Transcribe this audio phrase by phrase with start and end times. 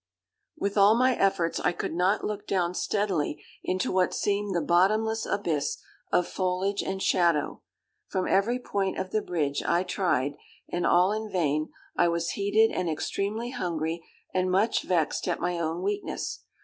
[0.57, 5.27] "With all my efforts, I could not look down steadily into what seemed the bottomless
[5.27, 5.77] abyss
[6.11, 7.61] of foliage and shadow.
[8.07, 10.37] From every point of the bridge I tried,
[10.67, 11.69] and all in vain.
[11.95, 14.03] I was heated and extremely hungry,
[14.33, 16.45] and much vexed at my own weakness.